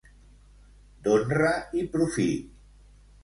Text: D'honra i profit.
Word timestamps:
D'honra 1.07 1.51
i 1.81 1.85
profit. 1.97 2.47